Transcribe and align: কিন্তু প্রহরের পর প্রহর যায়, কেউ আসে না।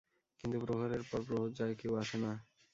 কিন্তু 0.39 0.57
প্রহরের 0.63 1.03
পর 1.03 1.19
প্রহর 1.27 1.49
যায়, 1.57 1.73
কেউ 1.75 1.93
আসে 2.01 2.17
না। 2.17 2.31